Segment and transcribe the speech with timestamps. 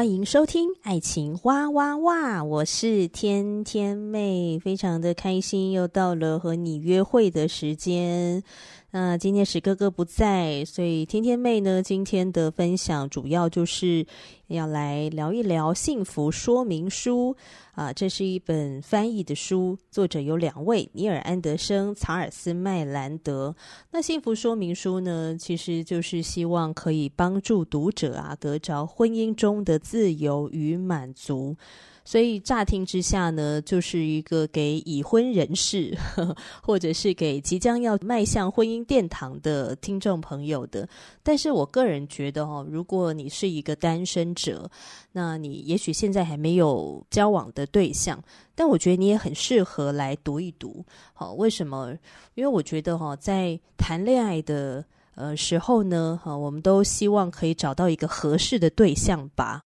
[0.00, 8.42] 欢迎收听《爱情哇哇哇》，我是天天妹，非常的开心，又到了和你约会的时间。
[8.92, 14.04] 那今天史哥哥不在，所以天天妹呢，今天的分享主要就是
[14.48, 17.36] 要来聊一聊《幸福说明书》
[17.80, 23.54] 啊，这是一本翻译的书，作者有两位：尼尔·安德生、查尔斯·麦兰德。
[23.92, 31.56] 那《幸福说明书》呢，其实就是希望可以帮助读者啊，得着婚姻中的自由与满足。
[32.04, 40.88] 所以乍听之下呢，就是一个给已婚人士，呵呵，或者是给即将要迈向婚姻殿堂的听众朋友的。
[41.22, 44.68] 但是我个人觉得哦，如果你是一个单身者，
[45.12, 48.22] 那你也许现在还没有交往的对象，
[48.54, 50.84] 但我觉得你也很适合来读一读。
[51.12, 51.96] 好，为什么？
[52.34, 59.60] 因为我觉得哈，在谈恋爱的呃时候呢，哈，我们都希望可以找到一个合适的对象吧。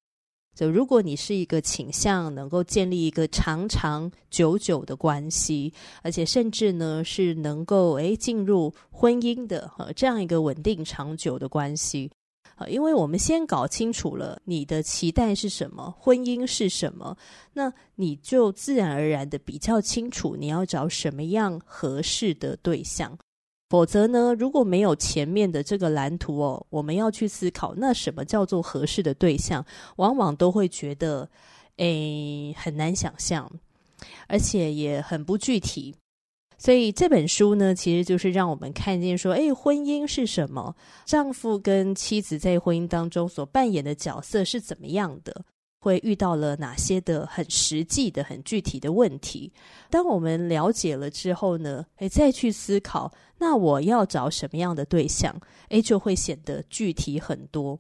[0.56, 12.12] 就如果你是一个倾向能够建立一个长长久久的关系，而且甚至呢是能够诶进入婚姻的呃这样一个稳定长久的关系，
[12.56, 17.18] 啊，因为我们先搞清楚了你的期待是什么，婚姻是什么，
[17.54, 23.18] 那你就自然而然的比较清楚你要找什么样合适的对象。
[23.74, 29.66] 否则呢，如果没有前面的这个蓝图哦，我们要去思考，那什么叫做合适的对象，
[29.96, 31.28] 往往都会觉得，
[31.78, 33.52] 诶，很难想象，
[34.28, 35.96] 而且也很不具体。
[36.56, 40.76] 所以这本书呢，其实就是让我们看见说，诶，婚姻是什么？
[41.06, 45.44] 丈夫跟妻子在婚姻当中所扮演的角色是怎么样的？
[45.80, 49.52] 会遇到了哪些的很实际的、很具体的问题？
[49.90, 53.12] 当我们了解了之后呢，诶，再去思考，
[53.44, 55.36] 那我要找什么样的对象？
[55.68, 57.78] 诶，就会显得具体很多。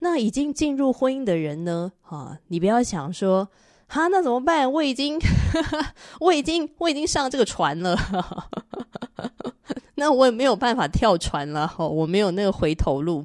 [0.00, 1.92] 那已经进入婚姻的人呢？
[2.02, 3.48] 啊，你不要想说，
[3.86, 4.70] 哈，那怎么办？
[4.70, 5.18] 我已经，
[6.20, 7.96] 我已经，我已经上这个船了。
[9.96, 13.24] 那我也没有办法跳船了，我没有那个回头路，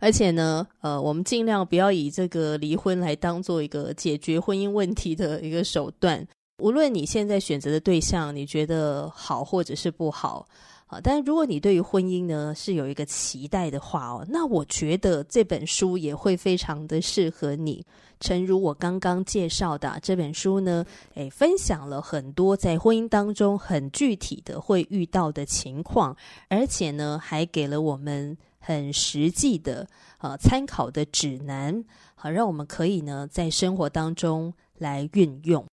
[0.00, 6.24] 而且呢，呃，我们尽量不要以这个离婚来当做一个解决婚姻问题的一个手段。
[6.62, 10.46] 无论你现在选择的对象你觉得好或者是不好。
[10.86, 17.84] 啊，但如果你对于婚姻呢是有一个期待的话哦，那我觉得这本书也会非常的适合你。
[18.20, 26.16] 诚如我刚刚介绍的这本书呢，诶，分享了很多在婚姻当中很具体的会遇到的情况，
[26.48, 29.86] 而且呢还给了我们很实际的
[30.18, 35.66] 呃参考的指南，好，让我们可以呢在生活当中来运用。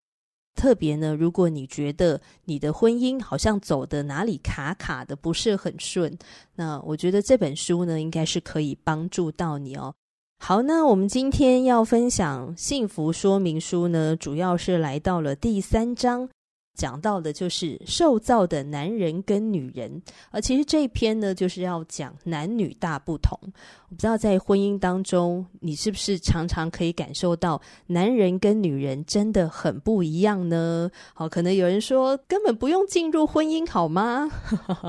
[0.55, 6.17] 特别呢，如果你觉得你的婚姻好像走的哪里卡卡的，不是很顺，
[6.55, 9.93] 那我觉得这本书呢，应该是可以帮助到你哦。
[10.39, 16.29] 好，那我们今天要分享幸福说明书呢，主要是来到了第三章。
[16.75, 20.01] 讲到的就是受造的男人跟女人，
[20.31, 23.37] 而其实这一篇呢，就是要讲男女大不同。
[23.43, 30.89] 我不知道在婚姻当中，你是不是常常可以感受到男人跟女人真的很不一样呢？
[31.13, 34.29] 好，可能有人说根本不用进入婚姻好吗？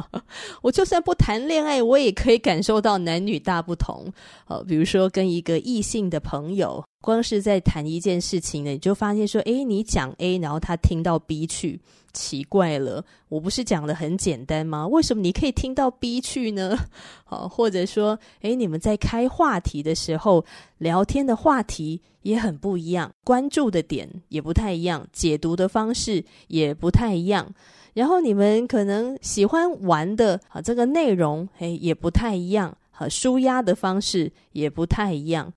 [0.62, 4.11] 我就算不谈恋爱，我也可以感受到男女大不同。
[4.47, 6.83] 好，比如说跟一个异性的朋友。
[7.05, 11.79] 光是在谈一件事情呢，你就发现说，诶，你讲 A，然后他听到 B 去，
[12.15, 14.87] 奇怪了，我不是讲的很简单吗？
[14.89, 16.75] 为什么你可以听到 B 去呢？
[17.25, 20.47] 好，或者说，诶，你们在开话题的时候，
[20.79, 27.53] 聊天的话题也很不一样，关注的点也不太一样，解读的方式也不太一样，
[27.93, 35.53] 然后你们可能喜欢玩的啊，这个内容，诶，也不太一样，好，纾压的方式也不太一样。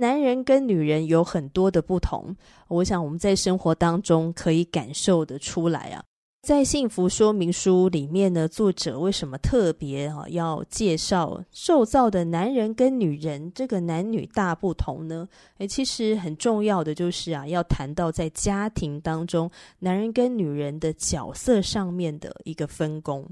[0.00, 2.34] 男人跟女人有很多的不同，
[2.68, 6.02] 我想我们在生活当中可以感受得出来啊。
[6.40, 15.28] 在幸福说明书里面呢，作者为什么特别啊要介绍受造的男人跟女人这个男女大不同呢？
[15.58, 19.50] 诶，其实很重要的就是啊，要谈到在家庭当中
[19.80, 23.28] 男人跟女人的角色上面的一个分工。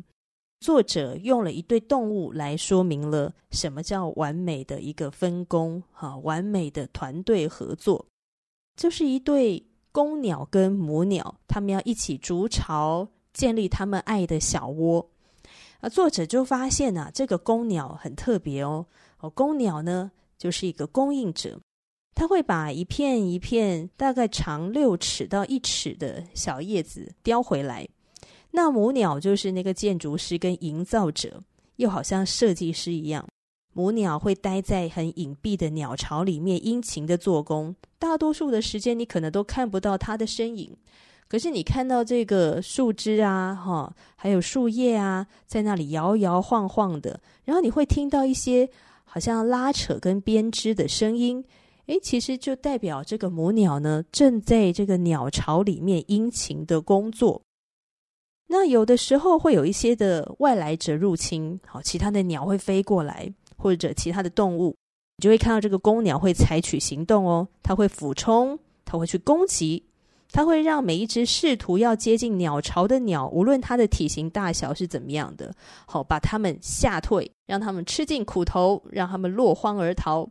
[0.61, 8.07] 作者用了一对动物来说明了什么叫完美的一个分工，哈，完美的团队合作，
[8.77, 9.65] 就是一对。
[9.91, 15.05] 公鸟跟母鸟，他们要一起筑巢，建立他们爱的小窝。
[15.81, 18.87] 啊，作者就发现啊，这个公鸟很特别哦。
[19.19, 21.59] 哦，公鸟呢，就是一个供应者，
[22.15, 27.89] 他会把一片一片大概长六尺到一尺的小叶子叼回来。
[28.51, 31.43] 那母鸟就是那个建筑师跟营造者，
[31.77, 33.27] 又好像设计师一样。
[33.75, 37.75] 母鸟会待在很隐蔽的鸟巢里面，殷勤的做工。
[37.99, 40.75] 大多数的时间，你可能都看不到它的身影。
[41.29, 47.21] 可是，你看到这个树枝啊，哈，还有树叶啊，在那里摇摇晃晃的。
[47.45, 48.69] 然后，你会听到一些
[49.05, 51.45] 好像拉扯跟编织的声音。
[51.87, 57.43] 诶，其实就代表这个母鸟呢，正在这个鸟巢里面殷勤的工作。
[58.49, 63.33] 那有的时候会有一些的外来者入侵，好，其他的鸟会飞过来。
[63.61, 64.77] 或者其他的动物，
[65.17, 69.83] 你就会看到这个公鸟会采取行动哦，它会俯冲，它会去攻击，
[70.31, 75.53] 它会让每一只试图要接近鸟巢的鸟，无论它的体型大小是怎么样的，
[75.87, 80.31] 好，把它们吓退，让它们吃尽苦头，让它们落荒而逃。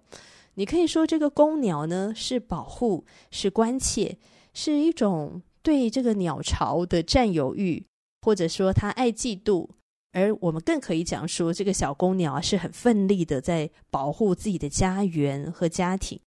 [0.53, 4.17] 你可以说这个公鸟呢，是保护，是关切，
[4.53, 7.85] 是一种对这个鸟巢的占有欲，
[8.27, 9.69] 或者说他爱嫉妒。
[10.11, 16.19] 而我们更可以讲说，这个小公鸟啊是很奋力的在保护自己的家园和家庭。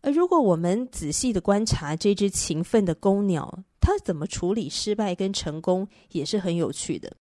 [0.00, 7.14] 而如果我们仔细的观察这只勤奋的公鸟，它怎么处理失败跟成功也是很有趣的。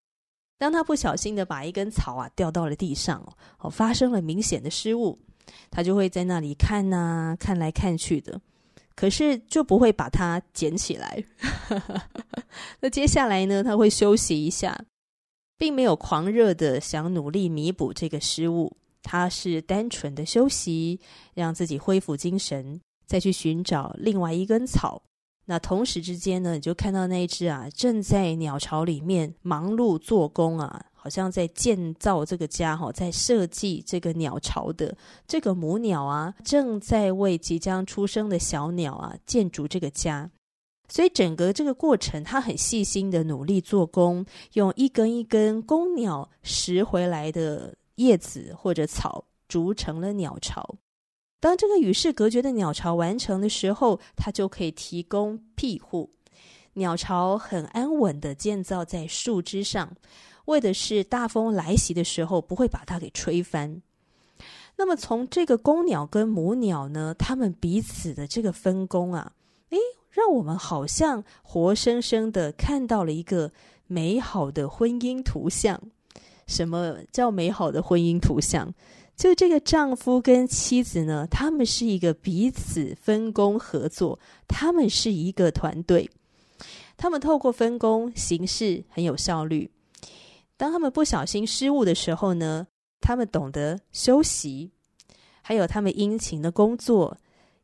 [0.58, 3.20] 当它不小心的把一根草啊掉到了地上
[3.58, 5.18] 哦，发生了明显的失误，
[5.72, 8.40] 它就会在那里看呐、看来看去的，
[8.98, 11.22] 可是就不会把它捡起来。
[12.82, 14.76] 那接下来呢，它会休息一下。
[15.60, 21.00] 并没有狂热的想努力弥补这个失误，他是单纯的休息，
[21.34, 25.02] 让自己恢复精神，再去寻找另外一根草。
[25.46, 34.94] 那同时之间呢，你就看到那一只啊，正在鸟巢里面忙碌做工啊，好像在建造这个家哈，在设计这个鸟巢的
[35.28, 40.28] 这个母鸟啊，正在为即将出生的小鸟啊建筑这个家。
[40.88, 44.24] 所以整个这个过程，他很细心的努力做工，
[44.54, 50.76] 用一根一根公鸟拾回来的叶子或者草筑成了鸟巢。
[51.40, 56.10] 当这个与世隔绝的鸟巢完成的时候，它就可以提供庇护。
[56.72, 59.94] 鸟巢很安稳的建造在树枝上，
[60.48, 63.80] 为的是大风来袭的时候不会把它给吹翻。
[64.76, 69.32] 那么从这个公鸟跟母鸟呢，它们彼此的这个分工啊，
[69.70, 69.78] 诶。
[70.10, 73.52] 让我们好像活生生的看到了一个
[73.86, 75.80] 美好的婚姻图像。
[76.46, 78.72] 什么叫美好的婚姻图像？
[79.14, 84.18] 就这个丈夫跟妻子呢，他们是一个彼此分工合作，
[84.48, 86.10] 他们是一个团队。
[86.96, 89.70] 他们透过分工行事很有效率。
[90.58, 92.66] 当他们不小心失误的时候呢，
[93.00, 94.70] 他们懂得休息，
[95.40, 97.16] 还有他们殷勤的工作，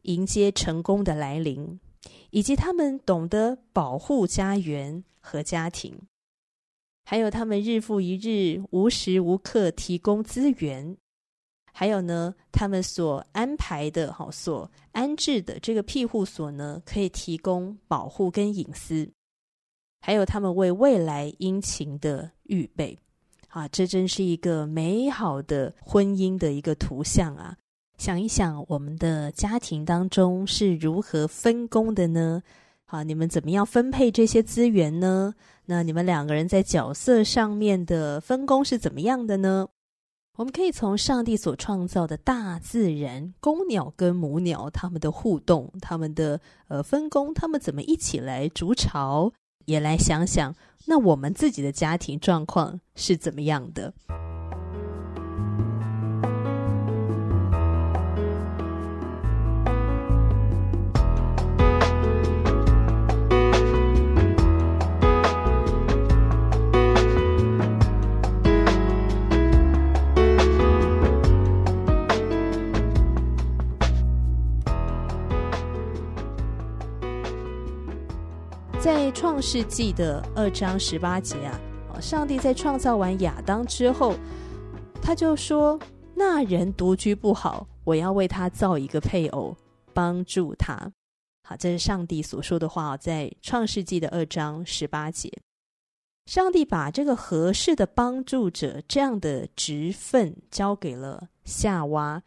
[0.02, 1.79] 迎接成功的来临。
[2.31, 5.97] 以及他们懂得保护家园和家庭，
[7.04, 10.97] 还有他们日复一日无时无刻提供资源，
[11.73, 19.09] 还有呢，他们所安排的、好所安置的这个庇护所呢，可以提供保护跟隐私，
[20.06, 22.99] 还有他们为未来殷勤的预备，
[23.49, 27.56] 啊，这真是一个美好的婚姻的一个图像啊。
[27.96, 32.42] 想一想，我们的家庭当中是如何分工的呢？
[32.84, 35.32] 好，你们怎么样分配这些资源呢？
[35.64, 39.66] 那你们两个人在角色上面的分工是怎么样的呢？
[40.37, 49.32] 我们可以从上帝所创造的大自然，公鸟跟母鸟他们的互动，他们的呃分工，他们怎么一起来筑巢，
[49.66, 50.54] 也来想想，
[50.87, 53.94] 那我们自己的家庭状况是怎么样的？
[79.14, 81.59] 创世纪的二章十八节啊，
[82.00, 84.14] 上帝在创造完亚当之后，
[85.00, 85.78] 他就说
[86.14, 89.56] ：“那人独居不好，我要为他造一个配偶，
[89.94, 90.92] 帮助他。”
[91.47, 95.30] 好，这是上帝所说的话，在创世纪的二章十八节。
[96.26, 102.21] 上帝把这个合适的帮助者这样的职分交给了夏娃。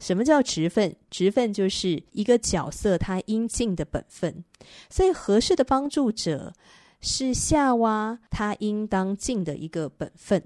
[0.00, 0.96] 什么叫职分？
[1.10, 4.42] 职分就是一个角色他应尽的本分。
[4.88, 6.52] 所以合适的帮助者
[7.00, 10.42] 是夏娃他应当尽的一个本分。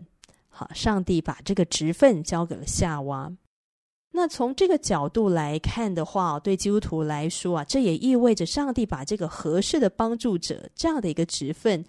[0.48, 3.32] 好，上帝把这个职分交给了夏娃。
[4.12, 11.84] 那从这个角度来看的话，对基督徒来说啊，这也意味着上帝把这个合适的帮助者这样的一个职分。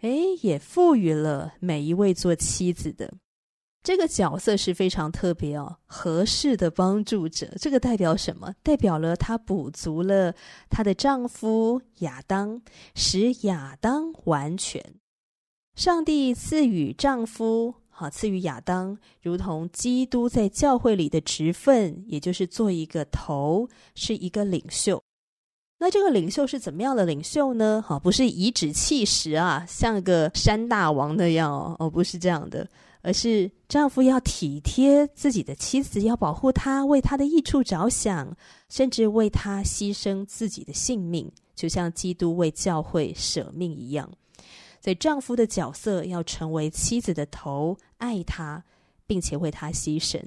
[0.00, 3.12] 诶，也赋予了每一位做妻子的
[3.86, 5.76] 这个角色是非常特别哦。
[5.86, 8.52] 合适的帮助者，这个代表什么？
[8.64, 10.34] 代表了她补足了
[10.68, 12.60] 她的丈夫亚当，
[12.96, 14.84] 使亚当完全。
[15.76, 25.00] 上帝赐予丈夫，好，赐予亚当，如同基督在教会里的职分，也就是做一个头，是一个领袖。
[25.78, 27.80] 那这个领袖是怎么样的领袖呢？
[27.86, 32.68] 好，不是颐指气使啊，像个山大王那样哦，哦，不是这样的，
[33.06, 38.36] 而是丈夫要体贴自己的妻子，要保护她，为她的益处着想，
[38.68, 44.10] 甚至为她牺牲自己的性命，就像基督为教会舍命一样。
[44.80, 48.64] 所以，丈夫的角色要成为妻子的头，爱她，
[49.06, 50.20] 并且为她牺牲；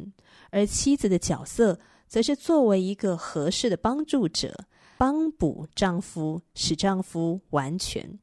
[0.50, 4.56] 而妻子的角色，则是作为一个合适的帮助者。
[4.98, 8.20] 帮补丈夫，使丈夫完全。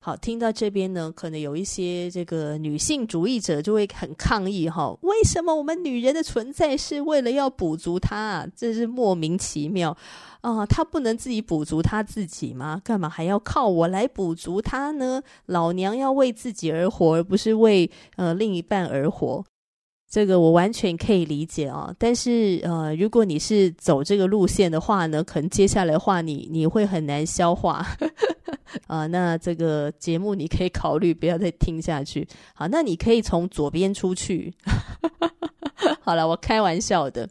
[0.00, 8.46] 好，听到这边呢，可能有一些这个女性主义者就会很抗议哈，为什么我们女人的存在是为了要补足她啊？
[8.56, 9.94] 这是莫名其妙
[10.40, 10.64] 啊！
[10.64, 12.80] 她不能自己补足她自己吗？
[12.84, 15.20] 干嘛还要靠我来补足她呢？
[15.46, 19.44] 老娘要为自己而活，而不是为呃另一半而活。
[20.10, 27.86] 这个我完全可以理解啊，但是呃，如果你是走这个路线的话呢，可能接下来的话你你会很难消化
[28.86, 32.26] 啊、那这个节目你可以考虑不要再听下去。
[32.54, 34.52] 好，那你可以从左边出去。
[36.00, 37.28] 好了，我开玩笑的。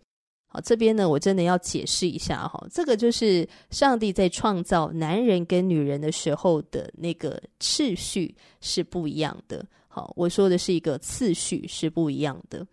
[0.47, 9.63] 好，这边呢，我真的要解释一下哈，这个就是上帝在创造男人跟女人的时候的那个次序是不一样的。
[9.97, 12.63] 好，我说的是一个次序是不一样的，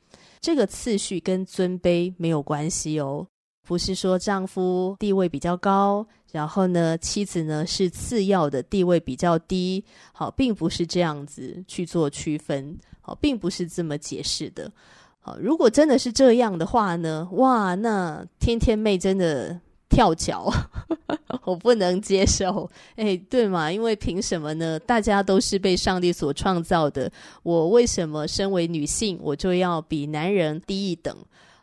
[0.43, 3.27] 这个次序跟尊卑没有关系哦，
[3.67, 14.71] 不是说丈夫地位比较高，然后呢，妻子呢是次要的地位比较低，好，并不是这样子去做区分，好，并不是这么解释的，
[15.19, 19.59] 好，如果真的是这样的话呢，哇，那天天妹真的。
[19.95, 20.53] 跳脚，
[21.47, 22.69] 我不能接受。
[22.97, 23.71] 哎，对嘛？
[23.71, 24.77] 因为凭什么呢？
[24.81, 27.11] 大家都是被上帝所创造的，
[27.45, 31.17] 我为什么身为女性，我就要比男人低一等？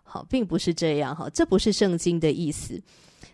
[0.04, 2.82] 好，并不是这样哈，这不是圣经的意思。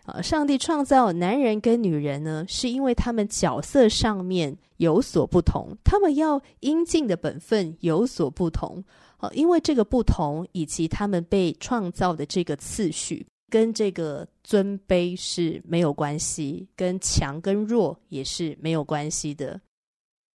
[0.04, 8.82] 啊，上帝创造男人跟女人呢，是因为他们角色上面有所不同，他们要应尽的本分有所不同。
[9.16, 13.24] 好，因为这个不同，以及他们被创造的这个次序。
[13.50, 19.60] 跟这个尊卑是没有关系，跟强跟弱也是没有关系的。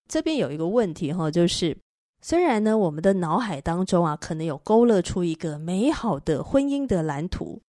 [0.08, 1.76] 这边有一个问题哈，就是
[2.20, 7.60] 虽然呢，我们的脑海当中啊，可能有勾勒出一个美好的婚姻的蓝图，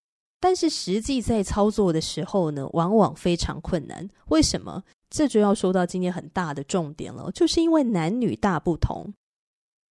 [0.41, 4.09] 但是实际在操作的时候呢，往往非常困难。
[4.29, 4.83] 为什么？
[5.11, 9.13] 这就要说到今天很大的重点了，就是因为男女大不同，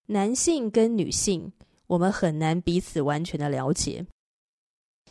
[0.07, 1.51] 男性跟女性，
[1.87, 4.05] 我们很难彼此完全的了解。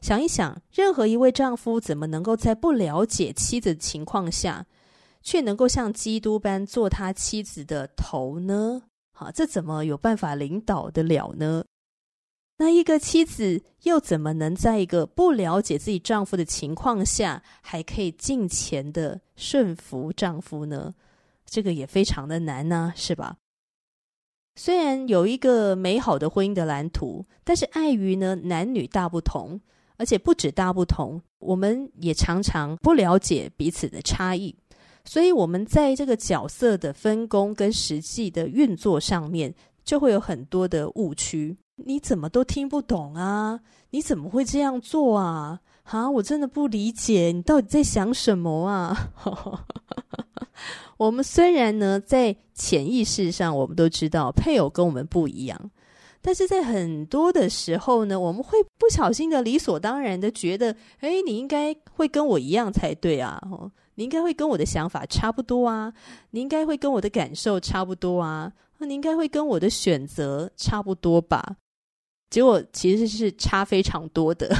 [0.00, 4.66] 想一想，任何一位丈夫怎么能够在不了解妻子的情况下，
[5.23, 8.83] 却能够像基督般做他妻子的头呢？
[9.12, 11.64] 好，这怎么有办法领导得了呢？
[12.57, 20.95] 那一个妻子又怎么能在一个不了解自己丈夫的情况下，还可以敬虔的顺服丈夫呢？
[21.45, 23.37] 这个也非常的难呢，是吧？
[24.57, 29.61] 虽然有一个美好的婚姻的蓝图，但是碍于呢，男女大不同。
[30.00, 34.57] 而且不止大不同，我们也常常不了解彼此的差异，
[35.04, 39.54] 所以我们在这个角色的分工跟实际的运作上面，
[39.85, 41.54] 就会有很多的误区。
[41.76, 43.61] 你怎么都听不懂啊？
[43.90, 45.61] 你怎么会这样做啊？
[45.83, 49.12] 啊，我真的不理解，你到底在想什么啊？
[50.97, 55.71] 我们虽然呢，在潜意识上，我们都知道配偶跟我们不一样。
[56.22, 63.40] 但是在很多的时候呢，我们会不小心的理所当然的觉得，哎，你应该会跟我一样才对啊！
[63.50, 65.92] 哦，你应该会跟我的想法差不多啊，
[66.30, 71.56] 你应该会跟我的感受差不多啊，那你应该会跟我的选择差不多吧？
[72.28, 74.54] 结果其实是差非常多的，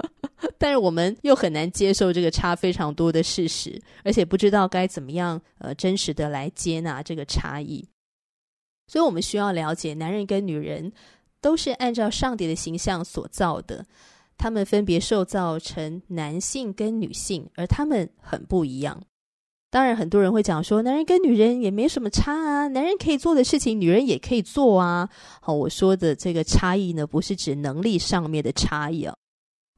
[0.58, 7.86] 但是我们又很难接受这个差非常多的事实，而且不知道该怎么样呃真实的来接纳这个差异。
[8.92, 10.92] 所以我们需要了解，男人跟女人
[11.40, 13.86] 都是按照上帝的形象所造的。
[14.36, 19.00] 他们分别受造成男性跟女性，而他们很不一样。
[19.70, 25.08] 当然，很多人会讲说，男人跟女人也没什么差啊，男人可以做的事情，女人也可以做啊。
[25.40, 29.16] 好，我说的这个差异呢，不是指能力上面的差异啊。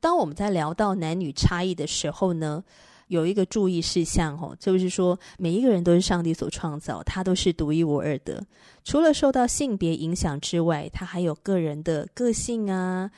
[0.00, 2.64] 当我们在聊到男女差异的时候呢，
[3.08, 8.44] 有一个注意事项哦，就是说，每一个人都是上帝所创造，他都是独一无二的。
[8.84, 13.10] 除了受到性别影响之外，他还有个人的个性啊。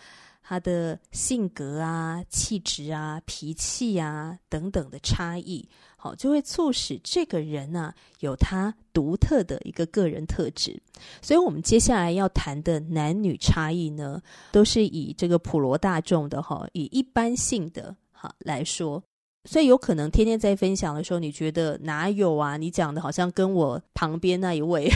[0.49, 10.81] 他的性格啊、气质啊、脾气啊等等的差异，好，就会促使这个人呢、有他独特的一个个人特质。
[11.21, 19.03] 所以，我们接下来要谈的男女差异呢，都是以这个普罗大众的哈，以一般性的哈来说。
[19.47, 22.57] 所以，有可能天天在分享的时候，你觉得哪有啊？
[22.57, 24.91] 你讲的好像跟我旁边那一位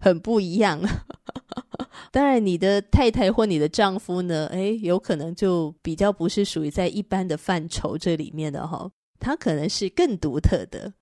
[0.00, 0.80] 很不一样。
[2.10, 4.46] 当然，你的太太或你的丈夫呢？
[4.52, 10.92] 诶，有可能就比较不是属于在一般的范畴这里面的哈，他可能是更独特的。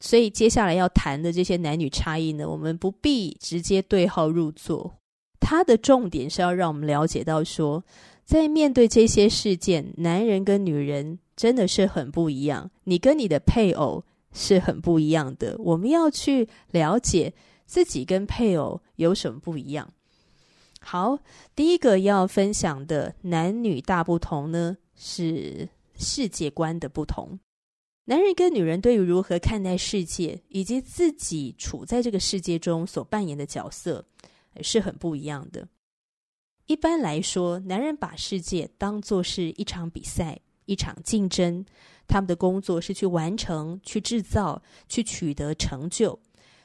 [0.00, 4.94] 所以接下来要谈的这些男女差异呢，我们不必直接对号入座。
[5.40, 7.82] 它的重点是要让我们了解到说，
[8.24, 12.70] 在面对这些事件，男人跟女人真的是很不一样。
[12.84, 15.56] 你跟你的配偶是很不一样的。
[15.58, 17.32] 我们要去了解
[17.64, 19.90] 自己跟配偶有什么不一样。
[20.82, 21.18] 好，
[21.56, 27.40] 第一个要分享的男女大不同呢，是世界观的不同。
[28.04, 34.04] 男人跟女人对于如何看待世界，以及自己处在这个世界中所扮演的角色，
[34.60, 35.66] 是很不一样的。
[36.66, 40.38] 一般来说，男人把世界当作是一场比赛，
[40.70, 41.64] 一场竞争，
[42.06, 46.16] 他们的工作是去完成、去制造、去取得成就。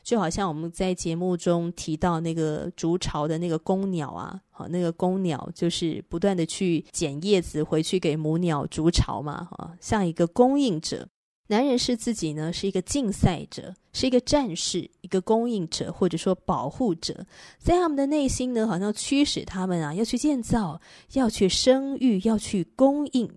[0.03, 11.07] 就好像我们在节目中提到那个筑巢的那个公鸟啊，好，那个公鸟就是不断的去捡叶子回去给母鸟筑巢嘛，哈，像一个供应者。
[11.47, 17.25] 男人是自己呢，是一个竞赛者，是一个战士，一个供应者，或者说保护者，
[17.59, 20.81] 在他们的内心呢，好像驱使他们啊，要去建造，
[21.13, 23.29] 要去生育，要去供应。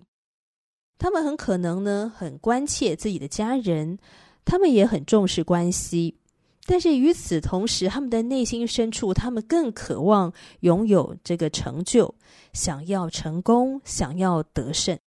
[0.99, 3.97] 他们很可能呢，很关切自己的家人，
[4.45, 6.17] 他们也很重视关系。
[6.65, 12.13] 但是与此同时，他们的内心深处，他们更渴望拥有这个成就，
[12.53, 14.99] 想要成功，想要得胜。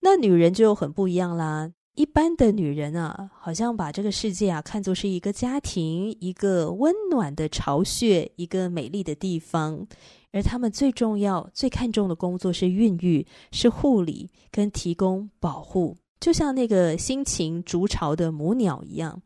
[0.00, 1.72] 那女人就很不一样啦。
[1.94, 9.86] 一般的女人啊，好像把这个世界啊看作是一个家庭，一个温暖的巢穴，一个美丽的地方。
[10.32, 19.22] 而他们最重要、最看重的工作是孕育、是护理跟提供保护，就像那个辛勤筑巢的母鸟一样。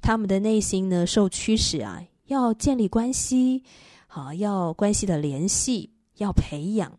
[0.00, 3.62] 他们的内心呢，受驱使啊，要建立关系，
[4.06, 6.98] 好，要关系的联系，要培养。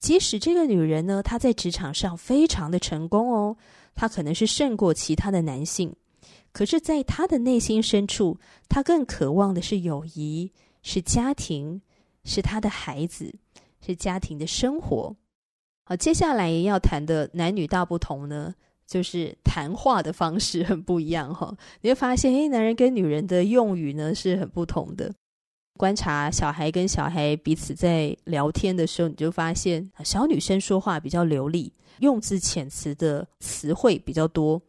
[0.00, 3.56] 即使这个女人呢，她在职场上非常的成功哦，
[3.94, 5.94] 她可能是胜过其他的男性，
[6.52, 10.50] 可是，在她的内心深处，她更渴望的是友谊，
[10.82, 11.80] 是家庭，
[12.24, 13.34] 是他的孩子，
[13.84, 15.14] 是家庭的生活。
[15.84, 18.54] 好，接下来要谈的男女大不同呢，
[18.86, 25.12] 就是谈话的方式很不一样哈，你会发现，诶，男人跟女人的用语呢是很不同的。
[25.78, 34.62] 观察小孩跟小孩彼此在聊天的时候，你就发现，小女生说话比较流利，用字遣词的词汇比较多，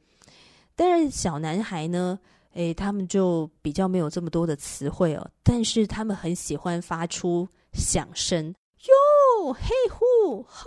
[0.75, 2.17] 但是小男孩呢，
[2.53, 8.53] 诶，他们就比较没有这么多的词汇哦，但是他们很喜欢发出响声。
[8.85, 10.65] 哟，嘿呼，吼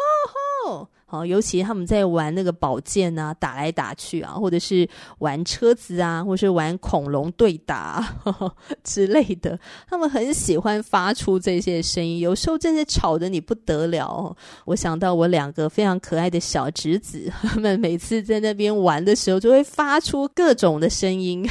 [0.64, 4.88] 吼，好，尤其他们在玩那个宝剑啊，打来打去啊，或者是
[5.18, 8.04] 玩车子啊，或者是玩恐龙对打
[8.82, 9.56] 之类的，
[9.88, 14.36] 他们很喜欢发出这些声音，有时候真的吵得你不得了。
[14.64, 21.48] 我想到我两个非常可爱的小侄子， 他们每次在那边玩的时候，就会发出各种的声音，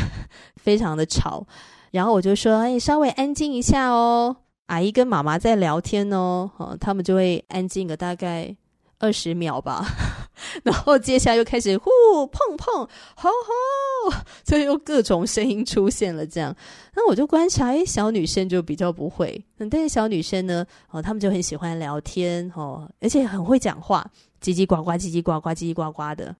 [0.58, 1.48] 非常的吵。
[1.92, 4.36] 然后我就说：“哎，稍微安静一下哦。”
[4.68, 8.54] 阿姨跟妈妈在聊天哦，哦，他们就会安静个大概
[9.06, 9.86] 二十秒吧，
[10.64, 11.92] 然后接下来又开始呼
[12.26, 12.82] 碰碰，
[13.16, 14.14] 吼吼，
[14.44, 16.26] 所以又各种声音出现了。
[16.26, 16.56] 这样，
[16.96, 24.10] 那我就观察，哎，小女生就比较不会，但是小女生呢，哦，他们就很喜欢聊天，哦，而且很会讲话，
[24.42, 26.36] 叽叽呱呱，叽叽呱呱，叽叽呱呱的。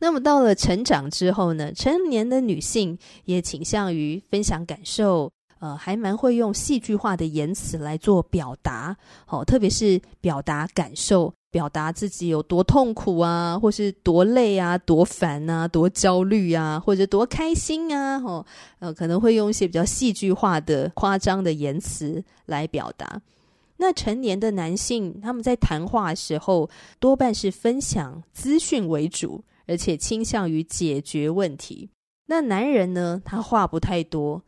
[0.00, 5.30] 那么到了成长之后呢，成年的女性也倾向于分享感受，
[5.62, 18.44] 呃，还蛮会用戏剧化的言辞来做表达，好、哦，特别是表达感受，表达自己有多痛苦啊，或是多累啊，多烦啊，多焦虑啊，或者多开心啊，哦，
[18.80, 23.22] 呃，可能会用一些比较戏剧化的、夸张的言辞来表达。
[23.76, 29.44] 那成年的男性，他们在谈话的时候，多半是分享资讯为主。
[29.64, 31.88] 而且倾向于解决问题。
[32.26, 33.22] 那男人呢？
[33.24, 34.42] 他话不太多，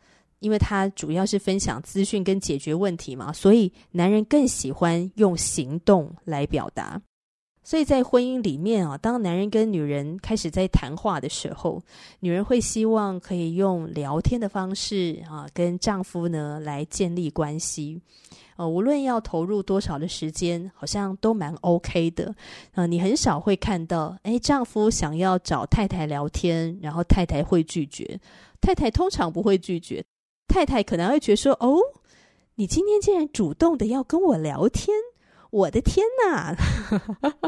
[0.45, 7.01] 因为他主要是分享资讯跟解决问题嘛，所以男人更喜欢用行动来表达。
[7.63, 11.83] 所以在婚姻里面啊，当男人跟女人开始在谈话的时候，
[12.21, 17.99] 女人会希望可以用聊天的方式啊，跟丈夫呢来建立关系。
[18.57, 22.35] 呃，无论要投入多少的时间，好像都蛮 OK 的。
[22.75, 28.21] 呃，你很少会看到，诶，丈夫想要找太太聊天，然后太太会拒绝。
[28.61, 30.03] 太太通常不会拒绝，
[30.47, 31.79] 太太可能会觉得说：“哦，
[32.57, 34.97] 你今天竟然主动的要跟我聊天，
[35.51, 36.55] 我的天哪！”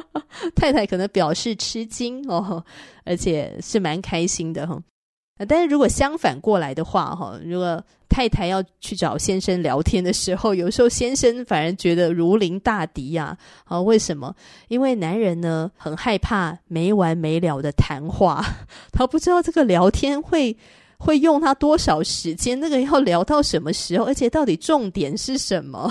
[0.54, 2.64] 太太可能表示吃惊哦，
[3.04, 4.82] 而且是蛮开心的哈。
[5.46, 13.36] 但是如果相反过来的话，哈，如果太太要去找先生聊天的时候，有时候先生反而觉得如临大敌呀。
[13.64, 14.34] 啊，为什么？
[14.68, 18.42] 因为男人呢，很害怕没完没了的谈话，
[18.92, 20.56] 他不知道这个聊天会
[20.98, 25.90] 会用他多少时间，那个要聊到什么时候，而且到底重点是什么？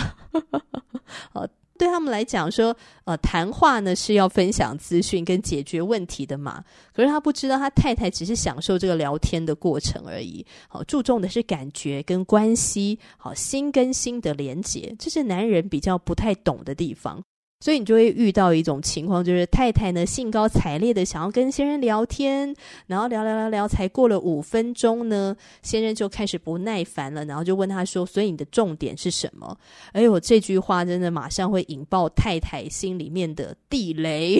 [1.34, 1.46] 好。
[1.78, 6.63] 对他们来讲，说，呃，谈话呢是要分享资讯跟解决问题的嘛。
[6.94, 10.46] 可是他不知道，他太太只是享受这个聊天的过程而已。
[10.70, 17.22] 好，注重的是感觉跟关系，好，心跟心的连结，这是男人比较不太懂的地方。
[17.60, 22.54] 所以你就会遇到一种情况，就是太太呢兴高采烈的想要跟先生聊天，
[22.88, 29.58] 然后聊聊聊聊，才过了五分钟呢，先生就开始不耐烦了，然后就问他说：“所以你的重点是什么？”
[29.94, 34.39] 哎呦，这句话真的马上会引爆太太心里面的地雷。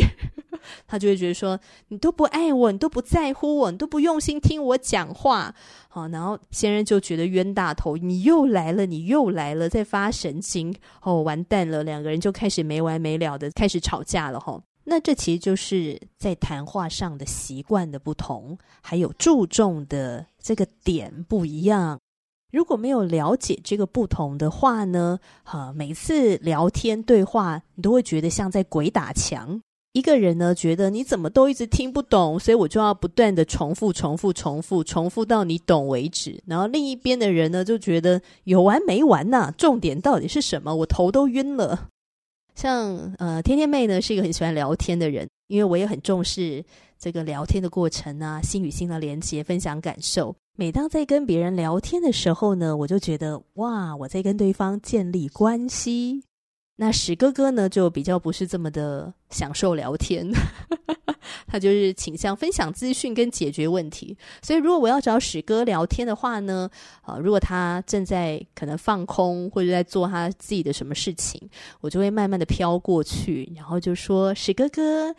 [0.87, 5.53] 他就会觉得说，你都不爱我，你都不在乎我，你都不用心听我讲话，
[5.87, 14.61] 好，然后先生就觉得冤大头，你又来了，你又来了，在发神经，哦，完蛋了，两个人就开始没完没了的开始吵架了，哈。
[14.87, 21.99] 那这其实就是在谈话上的习惯的不同，还有注重的这个点不一样。
[22.51, 29.59] 如果没有了解这个不同的话呢，哈，每次聊天对话，你都会觉得像在鬼打墙。
[29.95, 36.43] 一个人呢，觉得你怎么都一直听不懂，所以我就要不断的重复、重复、重复、重复到你懂为止。
[36.45, 39.53] 然后另一边的人呢，就觉得有完没完呐？
[39.58, 40.75] 重点到底是什么？
[40.75, 41.88] 我头都晕了。
[42.55, 46.62] 像呃，天天妹呢，是一个很喜欢聊天的人，因为我也很重视
[46.99, 50.36] 这个聊天的过程啊，心与心的连接，分享感受。
[50.58, 56.23] 每当在跟别人聊天的时候呢，我就觉得哇，我在跟对方建立关系。
[56.77, 60.29] 那史哥哥呢，就比较不是这么的享受聊天，
[61.47, 64.17] 他就是倾向分享资讯跟解决问题。
[64.41, 66.69] 所以，如果我要找史哥聊天的话呢，
[67.01, 71.41] 啊，如果他正在可能放空或者在做他自己的什么事情，
[71.79, 75.15] 我就会慢慢的飘过去，然后就说：“史哥哥，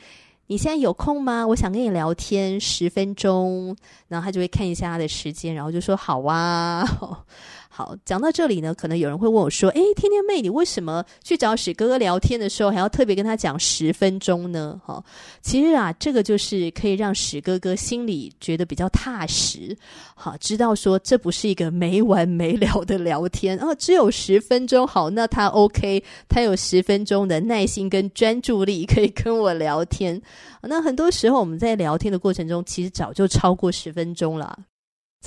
[0.48, 1.46] 你现在有空吗？
[1.46, 3.74] 我想跟你聊天十分钟。”
[4.08, 6.84] 然后他就会看一下他的时间，然后就说：“好啊。
[7.76, 15.04] ”好，讲到这里呢，可能有人会问我说：“诶，天天妹，你为什么去找史哥哥聊天的时候，还要特别跟他讲十分钟呢？”哈，
[15.42, 19.76] 其实啊，这个就是可以让史哥哥心里觉得比较踏实，
[20.14, 24.86] 好，知道说这不是一个没完没了的聊天啊，只有十分钟。
[24.86, 30.18] 好，那他 OK，他有十分钟的耐心跟专注力可以跟我聊天。
[30.62, 34.60] 那很多时候我们在聊天的过程中，其实早就超过十分钟了。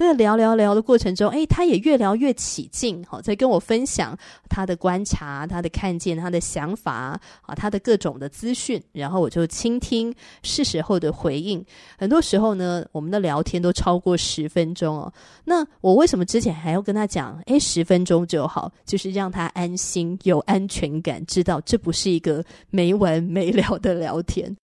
[0.06, 4.18] 在聊聊聊的过程中，诶，他也越聊越起劲，好，在跟我分享
[4.50, 11.64] 他的观察、他的看见、他的想法啊，他的各种的资讯，然后我就倾听，是时候的回应。
[11.98, 15.14] 很多时候呢，我们的聊天都超过十分钟哦。
[15.46, 24.56] 那我为什么之前还要跟他讲，诶，十分钟就好，就是让他安心、有安全感，知道这不是一个没完没了的聊天。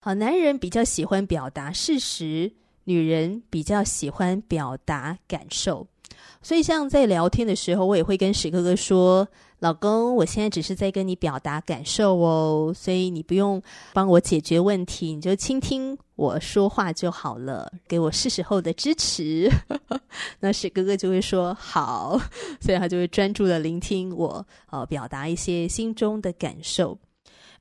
[0.00, 2.52] 好，男人比较喜欢表达事实。
[2.84, 5.86] 女人比较喜欢表达感受，
[6.42, 9.26] 所以像在聊天的时候，我也会跟史哥哥说
[9.60, 19.48] ：“老公，我现在只是在跟你表达感受哦，所以你不用帮我解决问题，你就倾听我说话就好了，给我是时候的支持。
[20.40, 22.20] ”那史哥哥就会说：“好。”
[22.60, 26.98] 所以他就会专注的聆听我，呃，表达一些心中的感受。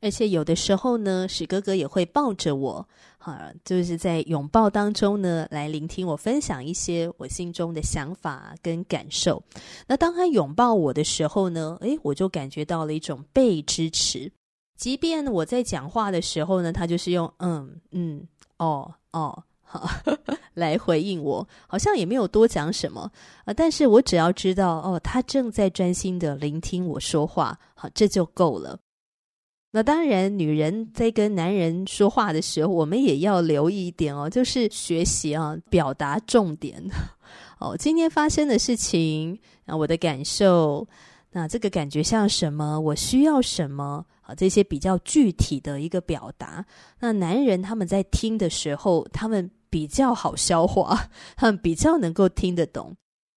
[0.03, 2.88] 而且有的时候呢，史哥哥也会抱着我，
[3.21, 9.41] 啊，就是在拥抱当中呢，来聆听我分享一些我心中的想法跟感受。
[9.88, 14.31] 那当他拥抱我的时候呢，诶，我就感觉到了一种被支持。
[14.75, 19.88] 即便我在讲话的时候呢，他就是用嗯嗯哦哦好
[20.55, 23.12] 来回应我，好像也没有多讲什么
[23.45, 23.53] 啊。
[23.53, 28.79] 但是我只要知道哦，他正在专心的聆听我说话，好，这就够了。
[29.73, 36.84] 那当然，女人在跟男人说话的时候，我们也要留意一点哦，就是学习啊，表达重点
[37.57, 37.75] 哦。
[37.77, 40.86] 今天发生的事情啊，我的感受，
[41.31, 42.77] 那这个感觉像什么？
[42.81, 44.05] 我需要什么？
[44.23, 46.65] 啊，这些比较具体的一个表达。
[46.99, 52.93] 那男人他们在听的时候，他们比较好消化， 他们比较能够听得懂。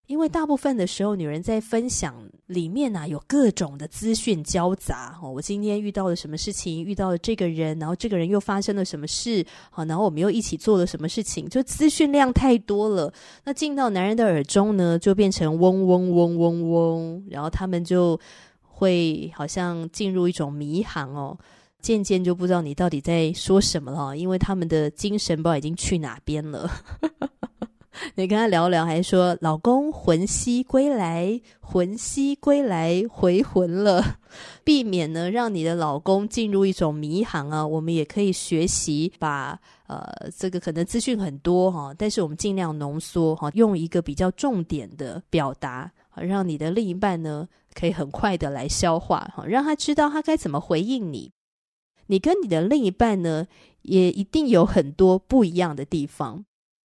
[0.07, 2.15] 因为大部分的时候，女人在分享
[2.47, 5.19] 里面呢、啊，有各种的资讯交杂。
[5.23, 13.11] 哦，我今天遇到了什么事情，遇到了这个人，然后这个人又发生了什么事，好，然后我们又一起做了什么事情，就资讯量太多了。
[13.45, 18.21] 那进到男人的耳中呢，就变成嗡嗡嗡嗡嗡，然后他们就
[18.63, 21.39] 会好像进入一种迷航哦，
[21.81, 26.71] 渐渐就不知道你到底在说什么了，因为他们的精神不知道已经去哪边了。
[28.17, 34.19] 你跟他聊聊，还说老公魂兮归来，魂兮归来，回魂了。
[34.65, 37.67] 避免呢，让你的老公进入一种迷航啊。
[37.67, 51.31] 我们也可以学习把呃，这个可能资讯很多哈、但是我们尽量浓缩哈、用一个比较重点的表达，让你的另一半呢可以很快的来消化哈、让他知道他该怎么回应你。
[52.07, 53.47] 你跟你的另一半呢，
[53.83, 56.45] 也一定有很多不一样的地方。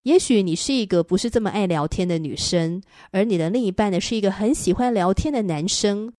[0.09, 6.11] 也许你是一个不是这么爱聊天的女生，而你的另一半呢是一个很喜欢聊天的男生。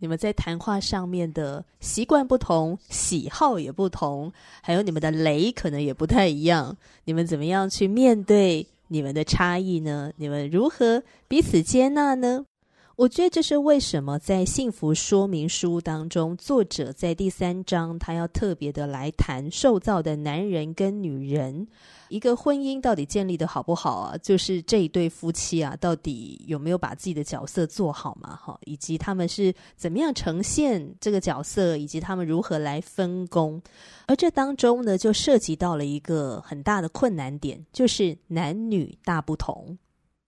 [0.00, 4.30] 你们在谈话上面的习惯不同，喜好也不同，
[4.60, 6.76] 还有你们的雷可能也不太一样。
[7.06, 10.12] 你们怎么样去面对你们的差异呢？
[10.16, 12.44] 你们如何彼此接纳呢？
[12.98, 21.68] 我觉得这是为什么在幸福说明书当中，作者在第三章他要特别的来谈受造的男人跟女人，
[22.08, 24.16] 一个婚姻到底建立得好不好啊？
[24.20, 28.34] 就是这一对夫妻啊，到底有没有把自己的角色做好嘛？
[28.34, 33.62] 哈，以及他们是怎么样呈现这个角色，以及他们如何来分工，
[34.08, 39.78] 而这当中呢，就涉及到了一个很大的困难点，就是男女大不同。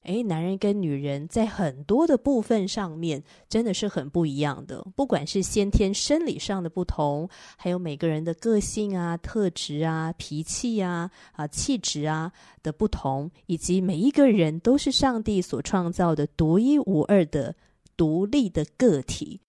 [0.05, 12.33] 诶，男人跟女人在很多的部分上面真的是很不一样的，不管是先天生理上的不同，还有每个人的个性啊、特质啊、脾气啊、啊气质啊
[12.63, 17.55] 的不同，以及每一个人都是上帝所创造的独一无二的
[17.95, 19.43] 独立的个体，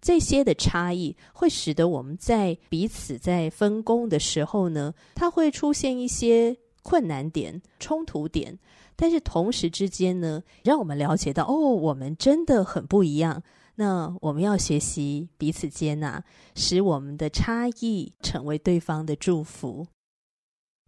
[0.00, 8.58] 这些的差异会使得我们在彼此在分工的时候呢，它会出现一些困难点、冲突点。
[9.02, 13.42] 但是同时之间呢，让我们了解到，哦，我们真的很不一样。
[13.74, 16.22] 那我们要学习彼此接纳，
[16.54, 19.88] 使我们的差异成为对方的祝福。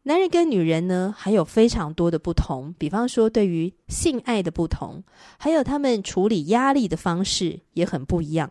[0.05, 5.03] 男人跟女人呢，还有非常多的不同，比方说对于性爱的不同，
[5.37, 8.49] 还有他们处理压力的方式也很不一样。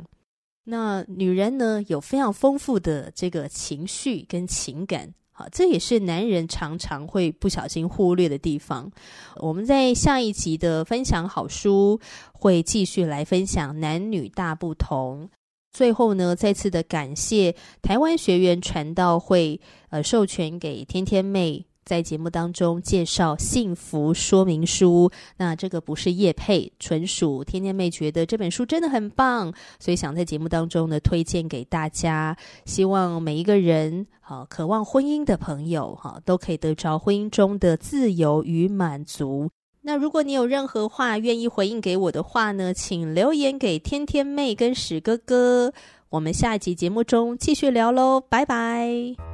[0.66, 5.14] 那女人呢，有非常丰富的这个情绪跟情感。
[5.34, 8.92] 好，这也是男人常常会不小心忽略的地方。
[9.38, 12.00] 我们在下一集的分享好书
[12.32, 15.28] 会继续来分享男女大不同。
[15.72, 21.66] 最后呢，再次的感谢台湾学员传道会，呃，授权给天天妹。
[21.86, 32.36] 在节目当中介绍幸福说明书，那这个不是叶配，纯属天天妹觉得这本书真的很棒，所以想在节目当中呢推荐给大家。
[32.66, 39.50] 希望每一个人，好渴望婚姻的朋友，哈都可以得着婚姻中的自由与满足。
[39.82, 45.74] 那如果你有任何话愿意回应给我的话呢，请留言给天天妹跟史哥哥。
[46.10, 49.33] 我们下一集节目中继续聊喽，拜拜。